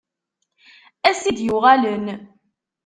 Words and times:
Ass 1.09 1.23
i 1.29 1.31
d-yuɣalen. 1.37 2.05